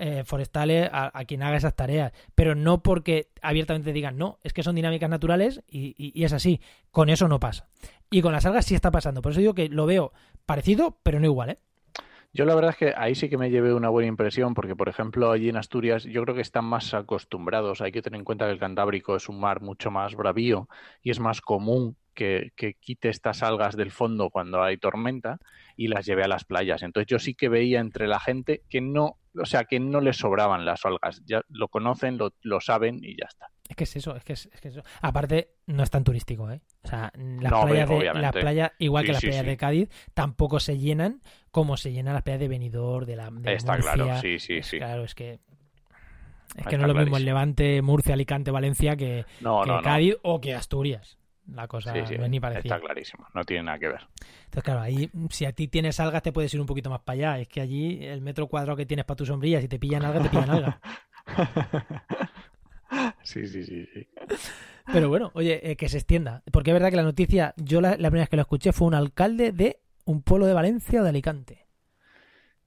[0.00, 2.12] eh, forestales, a, quien haga esas tareas.
[2.34, 6.60] Pero no porque abiertamente digan, no, es que son dinámicas naturales y, es así.
[6.90, 7.68] Con eso no pasa.
[8.10, 9.22] Y con las algas sí está pasando.
[9.22, 10.12] Por eso digo que lo veo
[10.46, 11.58] parecido, pero no igual, ¿eh?
[12.32, 14.88] Yo la verdad es que ahí sí que me llevé una buena impresión porque, por
[14.88, 17.80] ejemplo, allí en Asturias yo creo que están más acostumbrados.
[17.80, 20.68] Hay que tener en cuenta que el Cantábrico es un mar mucho más bravío
[21.02, 25.38] y es más común que, que quite estas algas del fondo cuando hay tormenta
[25.76, 26.82] y las lleve a las playas.
[26.82, 30.16] Entonces yo sí que veía entre la gente que no, o sea, que no les
[30.16, 31.22] sobraban las algas.
[31.26, 33.46] Ya lo conocen, lo, lo saben y ya está.
[33.68, 34.84] Es que es eso, es que es, es que es eso.
[35.02, 36.60] Aparte, no es tan turístico, ¿eh?
[36.84, 39.50] O sea, las No, playas, de, las playas, igual que las sí, playas sí.
[39.50, 41.20] de Cádiz, tampoco se llenan
[41.50, 43.92] como se llenan las playas de Benidorm, de la de Está Murcia.
[43.94, 44.78] claro, sí, sí, Es- sí.
[44.78, 45.40] Claro, es que
[46.56, 47.26] es que no es lo mismo el.
[47.26, 49.82] Levante, Murcia, Alicante, Valencia que, No, que no.
[49.82, 51.17] Cádiz o que Asturias.
[51.52, 52.74] La cosa Sí, sí, no es ni parecida.
[52.76, 54.00] está clarísimo, no tiene nada que ver.
[54.44, 57.14] Entonces, claro, ahí si a ti tienes algas te puedes ir un poquito más para
[57.14, 57.38] allá.
[57.40, 60.22] Es que allí el metro cuadrado que tienes para tu sombrilla, si te pillan algas,
[60.24, 60.76] te pillan algas.
[63.22, 64.08] Sí, sí, sí, sí.
[64.90, 66.42] Pero bueno, oye, eh, que se extienda.
[66.50, 68.86] Porque es verdad que la noticia, yo la, la primera vez que lo escuché fue
[68.86, 71.66] un alcalde de un pueblo de Valencia o de Alicante.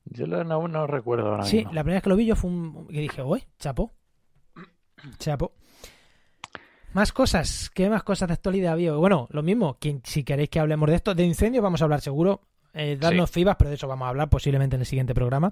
[0.06, 1.74] Yo lo- no, no recuerdo ahora Sí, mismo.
[1.74, 2.88] la primera vez que lo vi yo fue un...
[2.88, 3.92] que dije, uy, chapo.
[5.18, 5.54] Chapo.
[6.94, 7.70] Más cosas.
[7.74, 8.94] ¿Qué más cosas de actualidad había?
[8.94, 12.02] Bueno, lo mismo, quien, si queréis que hablemos de esto, de incendios vamos a hablar
[12.02, 12.42] seguro.
[12.74, 15.52] Eh, darnos fibas, pero de eso vamos a hablar posiblemente en el siguiente programa.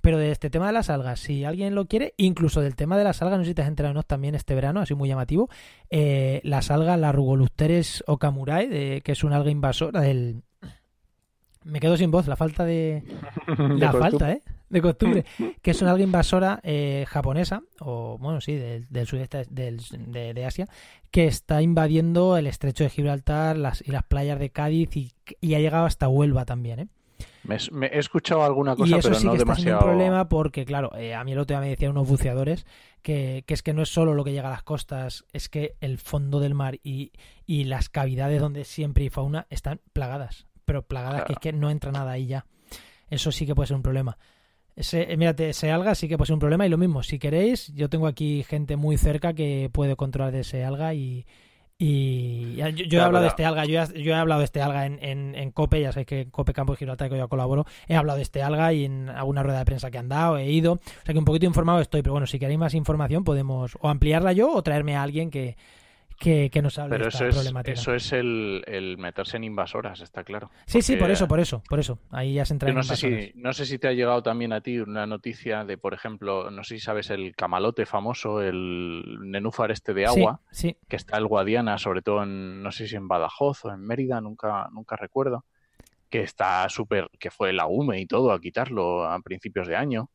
[0.00, 3.04] Pero de este tema de las algas, si alguien lo quiere, incluso del tema de
[3.04, 4.02] las algas, no sé si te has enterado ¿no?
[4.02, 5.48] también este verano, así muy llamativo,
[5.90, 10.42] eh, las algas, la Rugolupteres okamurae, de- que es una alga invasora del...
[11.64, 13.02] Me quedo sin voz, la falta de...
[13.58, 14.42] La falta, ¿eh?
[14.68, 15.24] De costumbre.
[15.62, 20.34] que es una alga invasora eh, japonesa, o bueno, sí, del, del sudeste del- de,
[20.34, 20.66] de Asia,
[21.10, 25.54] que está invadiendo el estrecho de Gibraltar las, y las playas de Cádiz y, y
[25.54, 26.88] ha llegado hasta Huelva también, ¿eh?
[27.44, 29.78] Me, me he escuchado alguna y cosa, eso pero sí no que está siendo demasiado.
[29.78, 32.66] un problema porque, claro, eh, a mí el otro día me decían unos buceadores
[33.02, 35.76] que, que es que no es solo lo que llega a las costas, es que
[35.80, 37.12] el fondo del mar y,
[37.46, 41.70] y las cavidades donde siempre hay fauna están plagadas, pero plagadas que es que no
[41.70, 42.46] entra nada ahí ya.
[43.08, 44.18] Eso sí que puede ser un problema.
[44.76, 47.18] Ese, eh, mírate, ese alga sí que puede ser un problema y lo mismo, si
[47.18, 51.24] queréis, yo tengo aquí gente muy cerca que puede controlar de ese alga y,
[51.78, 54.84] y yo, he hablado de este alga, yo, he- yo he hablado de este alga
[54.86, 57.64] en, en, en COPE, ya sabéis que en COPE Campo de Gibraltar que yo colaboro,
[57.88, 60.50] he hablado de este alga y en alguna rueda de prensa que han dado, he
[60.50, 63.78] ido, o sea que un poquito informado estoy, pero bueno, si queréis más información podemos
[63.80, 65.56] o ampliarla yo o traerme a alguien que,
[66.18, 67.72] que, que nos hable Pero de eso es, problemática.
[67.78, 70.50] eso es el, el meterse en invasoras, está claro.
[70.66, 71.98] sí, sí, por eso, por eso, por eso.
[72.10, 74.22] Ahí ya se entra Yo en no sé, si, no sé si te ha llegado
[74.22, 78.42] también a ti una noticia de, por ejemplo, no sé si sabes el camalote famoso,
[78.42, 82.72] el nenúfar este de Sí, agua, sí, que está el Guadiana, sobre todo en, no
[82.72, 85.44] sé si en Badajoz o en Mérida, nunca, nunca recuerdo,
[86.08, 90.10] que está súper, que fue la UME y todo a quitarlo a principios de año.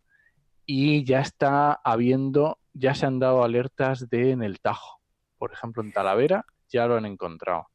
[0.66, 5.01] Y ya está habiendo, ya se han dado alertas de en el Tajo.
[5.41, 7.69] Por ejemplo, en Talavera ya lo han encontrado.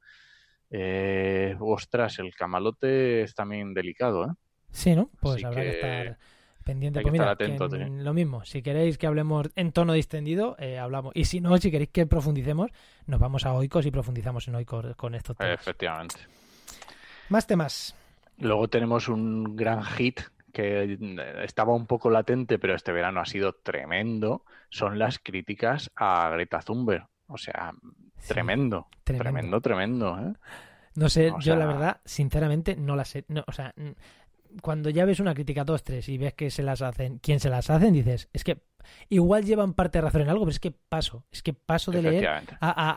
[0.71, 4.35] Eh, ostras, el camalote es también delicado, ¿eh?
[4.71, 5.11] sí, ¿no?
[5.21, 6.19] Pues Así habrá que, que estar
[6.63, 7.01] pendiente.
[7.01, 9.95] hay Pues que mira, estar atento, que lo mismo, si queréis que hablemos en tono
[9.95, 11.11] distendido, eh, hablamos.
[11.17, 12.71] Y si no, si queréis que profundicemos,
[13.07, 15.61] nos vamos a Oikos y profundizamos en Oikos con estos temas.
[15.61, 16.15] Efectivamente.
[17.31, 17.97] Más temas.
[18.39, 20.21] Luego tenemos un gran hit
[20.53, 20.99] que eh,
[21.43, 24.45] estaba un poco latente, pero este verano ha sido tremendo.
[24.71, 27.09] Son las críticas a Greta Thunberg.
[27.29, 27.73] O sea,
[28.19, 29.61] Sí, tremendo, tremendo.
[29.61, 30.33] tremendo, ¿eh?
[30.95, 33.25] No sé, O yo la verdad, sinceramente, no la sé.
[33.29, 33.75] No, o sea,
[34.63, 37.51] cuando ya ves una crítica dos, tres y ves que se las hacen, quién se
[37.51, 38.63] las hacen, dices, es que
[39.09, 42.03] igual llevan parte de razón en algo, pero es que paso, es que paso de
[42.03, 42.91] leer a, a-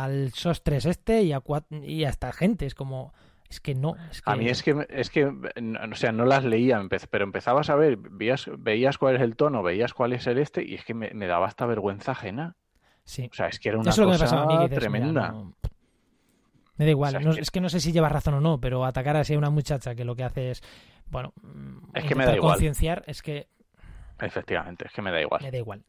[0.00, 2.66] a- al SOS 3 este y a, cuat- y a esta gente.
[2.66, 3.12] Es como,
[3.48, 3.94] es que no.
[4.10, 7.24] Es que, A mí es que, es que, no- o sea, no las leía, pero
[7.24, 10.74] empezabas a ver, veías, veías cuál es el tono, veías cuál es el este, y
[10.74, 12.56] es que me, me daba hasta vergüenza ajena.
[13.06, 13.28] Sí.
[13.32, 14.54] O sea, es que era una Eso es lo que me cosa a mí.
[14.58, 15.28] mira, tremenda.
[15.32, 15.54] no-
[16.76, 18.40] Me da igual, O sea, es que- es que no sé si lleva razón o
[18.42, 20.62] no, pero atacar así a una muchacha que lo que hace es,
[21.06, 21.32] bueno,
[21.94, 22.52] Es que me da igual.
[22.54, 23.48] concienciar, es que
[24.20, 25.40] Efectivamente, es que me da igual.
[25.42, 25.82] me da igual.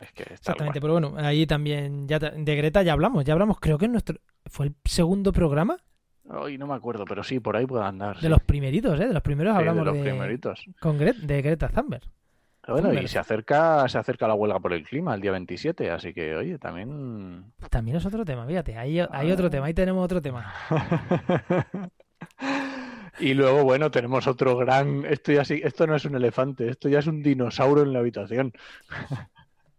[0.00, 3.76] Es que Exactamente, pero bueno, ahí también, ya de Greta ya hablamos, ya hablamos, creo
[3.76, 5.76] que en nuestro, fue el segundo programa
[6.32, 8.14] Ay, no me acuerdo, pero sí, por ahí puede andar.
[8.16, 8.28] de sí.
[8.28, 9.08] los primeritos, ¿eh?
[9.08, 10.64] De los primeros Sí, hablamos de de, los primeritos.
[10.80, 12.04] con Gre- de Greta Thunberg.
[12.70, 16.12] Bueno, y se acerca, se acerca la huelga por el clima el día 27, así
[16.14, 17.52] que, oye, también.
[17.70, 19.34] También es otro tema, fíjate, ahí hay Ah.
[19.34, 20.52] otro tema, ahí tenemos otro tema.
[23.18, 25.04] y luego, bueno, tenemos otro gran.
[25.04, 27.98] Esto ya sí, esto no es un elefante, esto ya es un dinosaurio en la
[28.00, 28.52] habitación.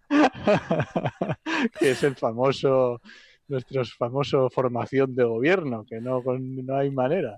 [1.80, 3.02] que es el famoso,
[3.48, 7.38] nuestro famoso formación de gobierno, que no, no hay manera.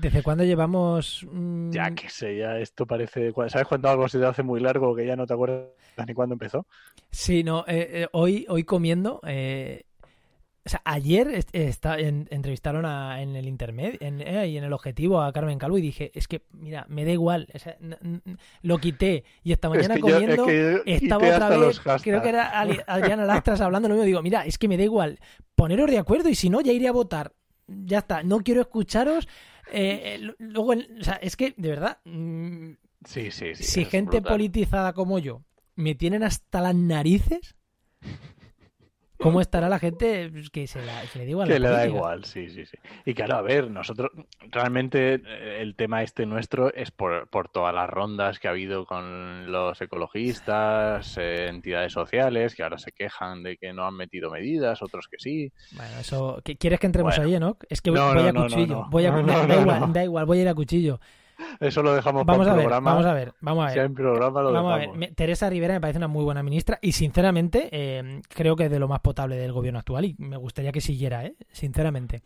[0.00, 1.26] ¿Desde cuándo llevamos...?
[1.30, 3.32] mm, Ya que sé, ya esto parece.
[3.48, 5.68] ¿Sabes cuando algo se te hace muy largo que ya no te acuerdas
[6.06, 6.66] ni cuándo empezó?
[7.10, 9.20] Sí, no, eh, eh, hoy, hoy comiendo...
[9.26, 9.82] eh,
[10.64, 14.72] o sea, ayer est- está, en- entrevistaron a- en el intermedio en, y en el
[14.72, 17.46] objetivo a Carmen Calvo y dije, es que, mira, me da igual.
[17.54, 17.76] o sea,
[18.62, 20.48] lo quité y esta mañana es que yo- comiendo...
[20.48, 24.06] es que Estaba otra vez, creo que era Adriana Lastras hablando lo mismo.
[24.06, 25.20] Digo, mira, es que me da igual.
[25.54, 27.32] Poneros de acuerdo y si no, ya iré a votar.
[27.68, 29.28] Ya está, no quiero escucharos.
[29.72, 32.72] Eh, eh, luego, o sea, es que, de verdad, mm,
[33.04, 33.62] Sí, sí, sí.
[33.62, 34.32] si gente brutal.
[34.34, 35.42] politizada como yo
[35.76, 37.56] me tienen hasta las narices,
[39.18, 41.48] ¿cómo estará la gente que se, la, le da igual?
[41.48, 42.76] Que le da igual, sí, sí, sí.
[43.04, 44.10] Y claro, a ver, nosotros,
[44.50, 48.86] realmente eh, el tema este nuestro es por, por todas las rondas que ha habido
[48.86, 54.30] con los ecologistas, eh, entidades sociales, que ahora se quejan de que no han metido
[54.30, 55.52] medidas, otros que sí.
[55.72, 56.40] Bueno, eso.
[56.44, 57.30] ¿qué- ¿Quieres que entremos Bueno.
[57.34, 57.56] ahí, no?
[57.68, 58.66] Es que voy, No, voy no, a cuchillo.
[58.66, 58.90] no.
[58.90, 61.00] Voy a, da, igual, da igual, voy a ir a cuchillo.
[61.60, 62.90] Eso lo dejamos Vamos para a ver, programa.
[62.90, 63.74] vamos a ver, vamos a ver.
[63.74, 66.78] Si hay programa, lo Vamos a ver, Teresa Rivera me parece una muy buena ministra
[66.80, 70.36] y sinceramente eh, creo que es de lo más potable del gobierno actual y me
[70.36, 71.34] gustaría que siguiera, ¿eh?
[71.50, 72.22] sinceramente.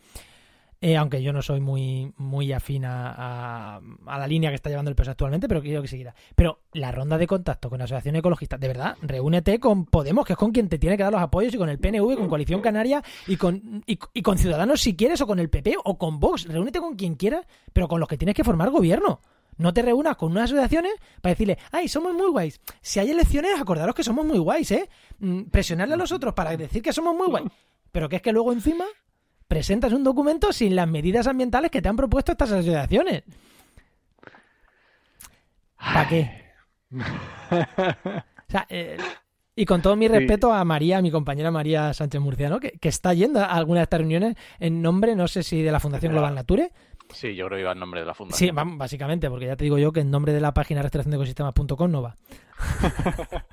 [0.83, 4.89] Eh, aunque yo no soy muy, muy afín a, a- la línea que está llevando
[4.89, 6.15] el peso actualmente, pero quiero que siguiera.
[6.35, 10.33] Pero la ronda de contacto con la Asociación Ecologista, de verdad, reúnete con Podemos, que
[10.33, 12.63] es con quien te tiene que dar los apoyos, y con el PNV, con Coalición
[12.63, 16.47] Canaria, y con, y con Ciudadanos si quieres, o con el PP, o con Vox.
[16.47, 19.21] Reúnete con quien quieras, pero con los que tienes que formar gobierno.
[19.59, 22.59] No te reúnas con unas asociaciones para decirle, ay, somos muy guays.
[22.81, 24.89] Si hay elecciones, acordaros que somos muy guays, ¿eh?
[25.19, 27.49] Mm, Presionarle a los otros para decir que somos muy guays.
[27.93, 28.87] Pero que es que luego encima
[29.51, 33.25] presentas un documento sin las medidas ambientales que te han propuesto estas asociaciones.
[35.77, 36.45] ¿Para qué?
[36.93, 38.97] O sea, eh,
[39.57, 40.13] y con todo mi Sí.
[40.15, 43.85] respeto a María, mi compañera María Sánchez Murciano, que, que está yendo a alguna de
[43.85, 46.71] estas reuniones en nombre, no sé si de la Fundación Global Nature,
[47.13, 48.55] Sí, yo creo que iba en nombre de la fundación.
[48.57, 52.03] Sí, básicamente, porque ya te digo yo que en nombre de la página restauraciondeecosistemas.com no
[52.03, 52.15] va.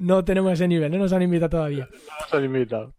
[0.00, 1.88] no tenemos ese nivel, no nos han invitado todavía.
[2.22, 2.92] Nos han invitado.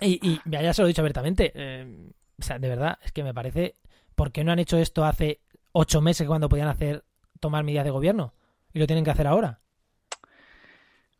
[0.00, 1.52] Y, y ya se lo he dicho abiertamente.
[1.54, 3.76] eh, o sea, de verdad, es que me parece.
[4.14, 5.40] ¿Por qué no han hecho esto hace
[5.72, 7.04] ocho meses cuando podían hacer
[7.38, 8.34] tomar medidas de gobierno?
[8.72, 9.60] Y lo tienen que hacer ahora.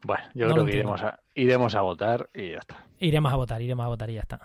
[0.02, 2.84] Bueno, yo No creo que iremos a, iremos a votar y ya está.
[2.98, 4.40] Iremos a votar, iremos a votar y ya está.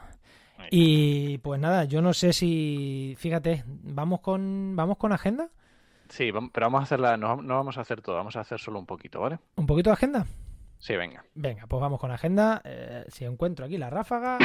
[0.71, 3.15] Y pues nada, yo no sé si.
[3.17, 5.49] Fíjate, vamos con, vamos con agenda.
[6.09, 8.79] Sí, pero vamos a hacerla, no, no vamos a hacer todo, vamos a hacer solo
[8.79, 9.39] un poquito, ¿vale?
[9.55, 10.25] Un poquito de agenda.
[10.79, 11.25] Sí, venga.
[11.33, 12.61] Venga, pues vamos con la agenda.
[12.63, 14.37] Eh, si encuentro aquí la ráfaga.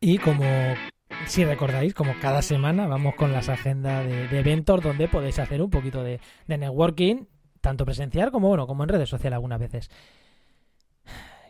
[0.00, 0.44] Y como
[1.26, 5.60] si recordáis, como cada semana vamos con las agendas de, de eventos donde podéis hacer
[5.60, 7.24] un poquito de, de networking,
[7.60, 9.90] tanto presencial como bueno, como en redes sociales algunas veces.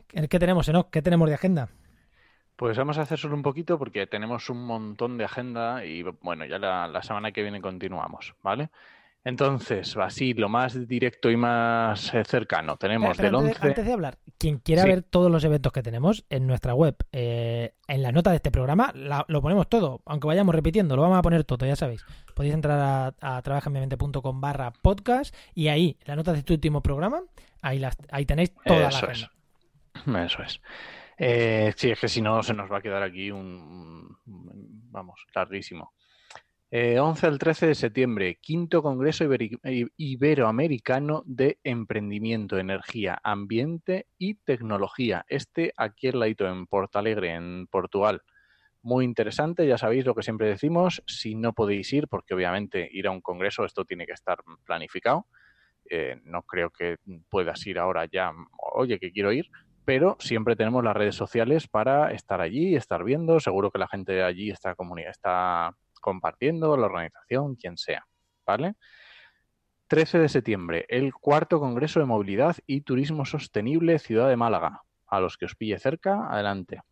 [0.08, 0.88] ¿Qué tenemos, Enoch?
[0.90, 1.68] ¿Qué tenemos de agenda?
[2.56, 6.44] Pues vamos a hacer solo un poquito porque tenemos un montón de agenda y bueno,
[6.46, 8.70] ya la, la semana que viene continuamos, ¿vale?
[9.24, 12.76] Entonces, así, lo más directo y más eh, cercano.
[12.76, 13.68] Tenemos Pero del antes, 11...
[13.68, 14.88] antes de hablar, quien quiera Sí.
[14.88, 18.52] ver todos los eventos que tenemos en nuestra web, eh, en la nota de este
[18.52, 22.04] programa, la- lo ponemos todo, aunque vayamos repitiendo, lo vamos a poner todo, ya sabéis.
[22.34, 22.78] Podéis entrar
[23.20, 27.20] a, a trabajanmiamente.com barra podcast y ahí, la nota de este último programa,
[27.62, 29.28] ahí, las, ahí tenéis toda Eso es.
[30.06, 30.60] Eso es.
[31.18, 35.92] Eh, sí, es que si no se nos va a quedar aquí un, vamos, larguísimo.
[36.68, 39.24] Eh, 11 al 13 de septiembre, quinto Congreso
[39.96, 45.24] Iberoamericano de Emprendimiento, Energía, Ambiente y Tecnología.
[45.28, 48.22] Este aquí al ladito en Portalegre, en Portugal.
[48.82, 53.06] Muy interesante, ya sabéis lo que siempre decimos, si no podéis ir, porque obviamente ir
[53.06, 55.26] a un congreso, esto tiene que estar planificado.
[55.88, 56.98] Eh, no creo que
[57.28, 58.32] puedas ir ahora ya,
[58.74, 59.48] oye, que quiero ir,
[59.86, 63.38] pero siempre tenemos las redes sociales para estar allí, estar viendo.
[63.38, 64.76] Seguro que la gente de allí está,
[65.08, 68.04] está compartiendo, la organización, quien sea.
[68.44, 68.74] ¿Vale?
[69.86, 74.82] 13 de septiembre, el cuarto Congreso de Movilidad y Turismo Sostenible Ciudad de Málaga.
[75.06, 76.82] A los que os pille cerca, adelante.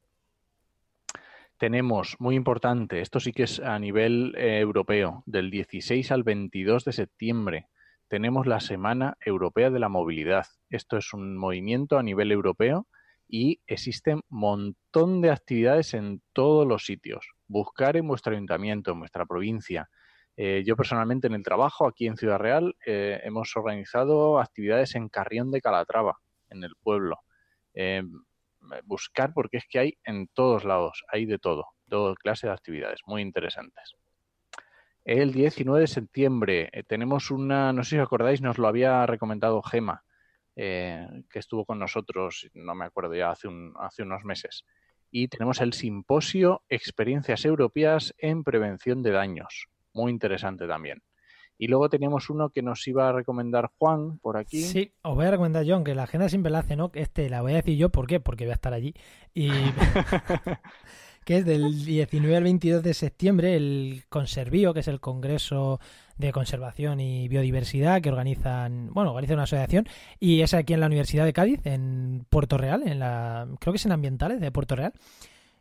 [1.59, 6.85] Tenemos, muy importante, esto sí que es a nivel eh, europeo, del 16 al 22
[6.85, 7.67] de septiembre,
[8.09, 10.47] tenemos la Semana Europea de la Movilidad.
[10.71, 12.87] Esto es un movimiento a nivel europeo
[13.29, 17.27] y existen un montón de actividades en todos los sitios.
[17.47, 19.89] Buscar en vuestro ayuntamiento, en vuestra provincia.
[20.37, 25.09] Eh, yo personalmente en el trabajo, aquí en Ciudad Real, eh, hemos organizado actividades en
[25.09, 26.19] Carrión de Calatrava,
[26.51, 27.21] en el pueblo.
[27.73, 28.03] Eh,
[28.85, 33.01] buscar porque es que hay en todos lados, hay de todo, toda clase de actividades
[33.07, 33.95] muy interesantes.
[35.05, 39.05] El 19 de septiembre eh, tenemos una, no sé si os acordáis, nos lo había
[39.07, 40.03] recomendado Gema,
[40.57, 44.65] eh, que estuvo con nosotros, no me acuerdo ya, hace, un, hace unos meses.
[45.11, 51.03] Y tenemos el simposio Experiencias Europeas en Prevención de Daños, muy interesante también.
[51.57, 54.63] Y luego teníamos uno que nos iba a recomendar Juan por aquí.
[54.63, 56.91] Sí, os voy a recomendar yo, aunque la agenda siempre la hace, ¿no?
[56.95, 58.19] Este la voy a decir yo, ¿por qué?
[58.19, 58.95] Porque voy a estar allí.
[59.35, 59.51] Y
[61.25, 65.81] que es del 19 al 22 de septiembre, el Conservío, que es el Congreso
[66.19, 69.89] de Conservación y Biodiversidad que organizan, bueno, organiza una asociación
[70.21, 73.79] y es aquí en la Universidad de Cádiz, en Puerto Real, en la, creo que
[73.79, 74.93] es en Ambientales de Puerto Real.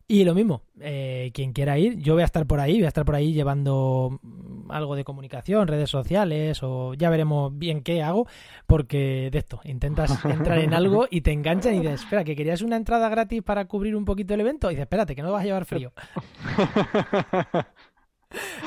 [0.06, 2.90] Y lo mismo, eh, quien quiera ir, yo voy a estar por ahí, voy a
[2.90, 8.04] estar por ahí llevando mm, algo de comunicación, redes sociales, o ya veremos bien qué
[8.04, 8.28] hago,
[8.68, 12.62] porque de esto, intentas entrar en algo y te enganchan y dices, espera, que querías
[12.62, 15.42] una entrada gratis para cubrir un poquito el evento, y dices, espérate, que no vas
[15.42, 15.94] a llevar frío.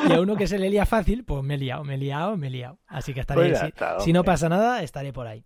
[0.08, 2.36] Y a uno que se le lía fácil, pues me he liado, me he liado,
[2.36, 2.78] me he liado.
[2.86, 3.58] Así que estaré, Pues
[3.98, 5.44] si, si no pasa nada, estaré por ahí.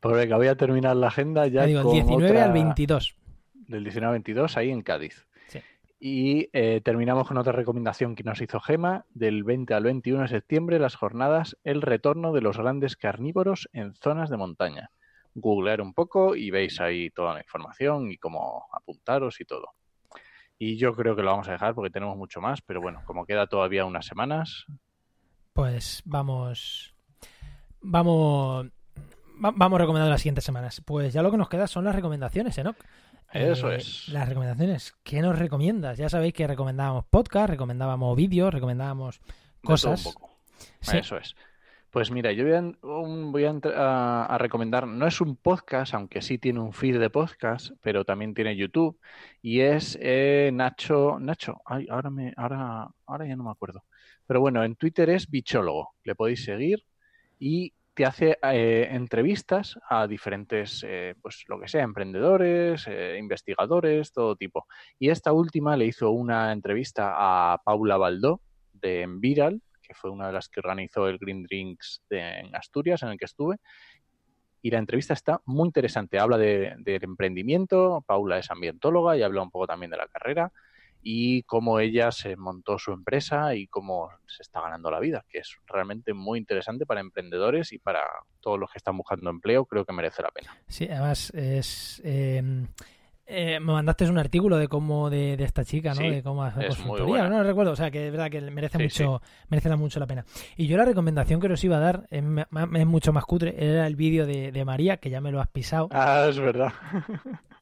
[0.00, 3.16] Pues venga, voy a terminar la agenda ya digo, con 19 otra- al 22.
[3.68, 5.26] Del 19 al 22 ahí en Cádiz.
[5.48, 5.60] Sí.
[6.00, 10.28] Y eh, terminamos con otra recomendación que nos hizo Gema, del 20 al 21 de
[10.28, 14.90] septiembre, las jornadas El retorno de los grandes carnívoros en zonas de montaña.
[15.34, 19.70] Googlear un poco y veis ahí toda la información y cómo apuntaros y todo.
[20.58, 23.26] Y yo creo que lo vamos a dejar porque tenemos mucho más, pero bueno, como
[23.26, 24.66] queda todavía unas semanas,
[25.52, 26.94] Pues vamos.
[27.80, 28.66] Vamos.
[29.44, 30.80] va- Vamos recomendando las siguientes semanas.
[30.84, 32.76] Pues ya lo que nos queda son las recomendaciones, Enoch.
[33.34, 34.08] Eso Eh, es.
[34.08, 34.94] Las recomendaciones.
[35.02, 35.98] ¿Qué nos recomiendas?
[35.98, 39.20] Ya sabéis que recomendábamos podcast, recomendábamos vídeos, recomendábamos
[39.62, 40.06] cosas.
[40.06, 40.30] un poco.
[40.80, 40.98] Sí.
[40.98, 41.34] Eso es.
[41.90, 42.60] Pues mira, yo voy, a,
[43.30, 46.98] voy a, entr- a- a recomendar, no es un podcast, aunque sí tiene un feed
[46.98, 48.98] de podcast, pero también tiene YouTube,
[49.42, 53.84] y es eh, Nacho, Nacho, ay, ahora, me, ahora, ahora ya no me acuerdo.
[54.26, 56.84] Pero bueno, en Twitter es bichólogo, le podéis seguir
[57.38, 64.12] y te hace eh, entrevistas a diferentes, eh, pues lo que sea, emprendedores, eh, investigadores,
[64.12, 64.66] todo tipo.
[64.98, 68.40] Y esta última le hizo una entrevista a Paula Baldó
[68.72, 73.10] de Enviral, que fue una de las que organizó el Green Drinks en Asturias, en
[73.10, 73.56] el que estuve.
[74.60, 76.18] Y la entrevista está muy interesante.
[76.18, 80.50] Habla de- del emprendimiento, Paula es ambientóloga y habla un poco también de la carrera
[81.06, 85.38] y cómo ella se montó su empresa y cómo se está ganando la vida, que
[85.38, 88.00] es realmente muy interesante para emprendedores y para
[88.40, 90.56] todos los que están buscando empleo, creo que merece la pena.
[90.66, 92.00] Sí, además es.
[92.04, 92.42] eh,
[93.26, 95.96] eh, me mandaste un artículo de cómo de, de esta chica, ¿no?
[95.96, 98.76] Sí, de cómo hacer consultoría, no lo recuerdo, o sea que es verdad que merece
[98.76, 100.24] Sí, mucho, merece la- mucho la pena.
[100.56, 103.86] Y yo la recomendación que os iba a dar es, es mucho más cutre, era
[103.86, 106.72] el vídeo de, de María, que ya me lo has pisado, Ah, es verdad.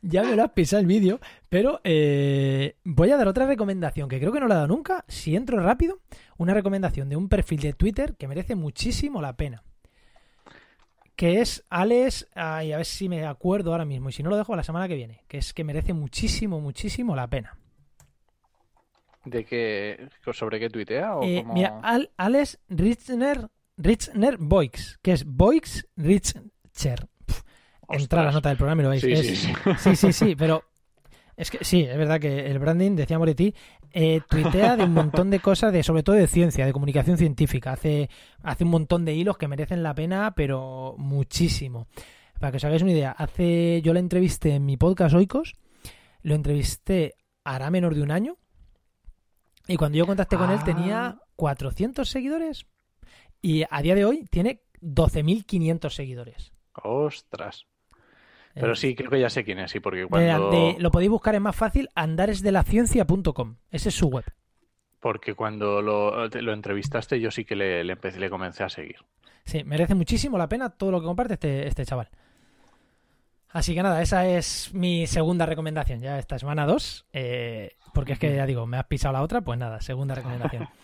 [0.02, 4.18] ya me lo has pisado el vídeo, pero eh, voy a dar otra recomendación que
[4.18, 6.00] creo que no la he dado nunca, si entro rápido,
[6.38, 9.62] una recomendación de un perfil de Twitter que merece muchísimo la pena.
[11.16, 14.38] Que es Alex, ay, a ver si me acuerdo ahora mismo, y si no lo
[14.38, 17.58] dejo la semana que viene, que es que merece muchísimo, muchísimo la pena.
[19.26, 20.08] ¿De qué?
[20.32, 21.16] ¿Sobre qué tuitea?
[21.16, 27.06] O Eh, cómo- mira, Al- Alex Richner, Richner Boix, que es Boix Richter.
[27.90, 28.34] Pf, Entra a la Ostras.
[28.34, 29.02] nota del programa y lo veis.
[29.02, 30.12] Sí, Es- sí, sí.
[30.12, 30.64] Sí, pero
[31.36, 33.54] es que sí, es verdad que el branding, decía Moretti,
[33.92, 37.72] eh, tuitea de un montón de cosas, de sobre todo de ciencia, de comunicación científica.
[37.72, 38.08] Hace,
[38.42, 41.88] hace un montón de hilos que merecen la pena, pero muchísimo.
[42.38, 45.54] Para que os hagáis una idea, hace yo la entrevisté en mi podcast Oikos,
[46.22, 47.14] lo entrevisté
[47.44, 48.36] hará menos de un año,
[49.66, 50.64] y cuando yo contacté con él Ah.
[50.64, 52.66] tenía 400 seguidores,
[53.42, 56.52] y a día de hoy tiene 12.500 seguidores.
[56.82, 57.66] Ostras.
[58.54, 61.10] Pero Eh, sí, creo que ya sé quién es, sí, porque cuando, de- lo podéis
[61.10, 63.56] buscar, es más fácil, andaresdelaciencia.com.
[63.70, 64.24] Ese es su web.
[65.00, 68.96] porque cuando lo, lo entrevistaste yo sí que le, le empecé, le comencé a seguir.
[69.46, 72.08] Sí, merece muchísimo la pena todo lo que comparte este, este chaval.
[73.52, 76.00] Así que nada, esa es mi segunda recomendación.
[76.00, 77.06] Ya esta semana dos.
[77.12, 80.68] eh, porque es que ya digo, me has pisado la otra, pues nada, segunda recomendación.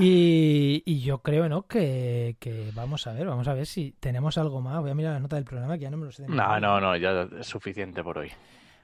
[0.00, 1.62] Y, y yo creo, ¿no?
[1.62, 4.80] Que, que vamos a ver, vamos a ver si tenemos algo más.
[4.80, 6.22] Voy a mirar la nota del programa que ya no me lo sé.
[6.22, 8.30] de No, no, no, ya es suficiente por hoy.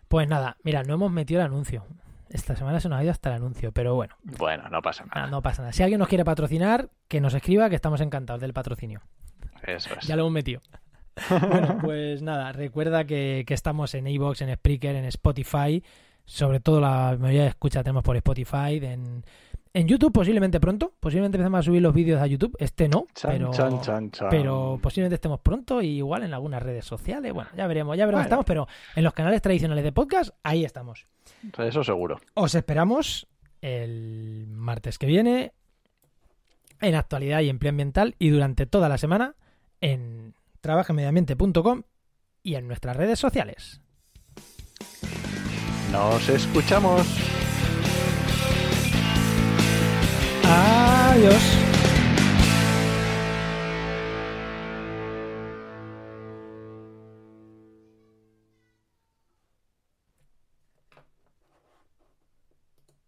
[0.09, 1.87] Pues nada, mira, no hemos metido el anuncio.
[2.31, 5.29] Esta semana se nos ha ido hasta el anuncio, pero bueno, Bueno, no pasa nada,
[5.29, 5.73] no pasa nada.
[5.73, 9.01] Si alguien nos quiere patrocinar, que nos escriba, que estamos encantados del patrocinio.
[9.63, 10.07] Eso es.
[10.09, 10.63] Ya lo hemos metido.
[11.49, 15.85] bueno, pues nada, recuerda que, que estamos en iVoox, en Spreaker, en Spotify.
[16.25, 18.81] Sobre todo la mayoría de escuchas tenemos por Spotify.
[18.83, 19.23] En,
[19.75, 20.93] en YouTube posiblemente pronto.
[21.01, 22.57] Posiblemente empecemos a subir los vídeos a YouTube.
[22.59, 24.29] Este no, Chan, pero, chan, chan, chan.
[24.31, 27.33] pero posiblemente estemos pronto y igual en algunas redes sociales.
[27.33, 28.21] Bueno, ya veremos, ya veremos.
[28.21, 28.23] Bueno.
[28.23, 31.07] Estamos, pero en los canales tradicionales de podcast, ahí estamos.
[31.59, 32.21] Eso seguro.
[32.35, 33.27] Os esperamos
[33.61, 35.53] el martes que viene
[36.81, 39.35] en actualidad y empleo ambiental y durante toda la semana
[39.81, 41.83] en trabajamediambiente.com
[42.45, 43.81] y en nuestras redes sociales.
[45.91, 47.44] Nos escuchamos.
[51.15, 51.64] Adiós.